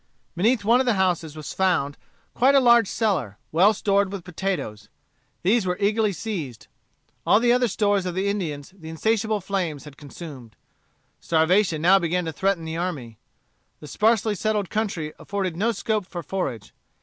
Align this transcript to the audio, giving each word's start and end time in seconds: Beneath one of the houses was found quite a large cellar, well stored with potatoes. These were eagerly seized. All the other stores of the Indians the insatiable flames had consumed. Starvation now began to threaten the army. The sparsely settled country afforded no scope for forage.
Beneath 0.35 0.65
one 0.65 0.79
of 0.79 0.87
the 0.87 0.95
houses 0.95 1.35
was 1.35 1.53
found 1.53 1.95
quite 2.33 2.55
a 2.55 2.59
large 2.59 2.87
cellar, 2.87 3.37
well 3.51 3.71
stored 3.71 4.11
with 4.11 4.23
potatoes. 4.23 4.89
These 5.43 5.67
were 5.67 5.77
eagerly 5.79 6.11
seized. 6.11 6.65
All 7.23 7.39
the 7.39 7.51
other 7.53 7.67
stores 7.67 8.07
of 8.07 8.15
the 8.15 8.27
Indians 8.27 8.73
the 8.75 8.89
insatiable 8.89 9.41
flames 9.41 9.83
had 9.83 9.97
consumed. 9.97 10.55
Starvation 11.19 11.83
now 11.83 11.99
began 11.99 12.25
to 12.25 12.33
threaten 12.33 12.65
the 12.65 12.77
army. 12.77 13.19
The 13.79 13.85
sparsely 13.85 14.33
settled 14.33 14.71
country 14.71 15.13
afforded 15.19 15.55
no 15.55 15.71
scope 15.71 16.07
for 16.07 16.23
forage. 16.23 16.73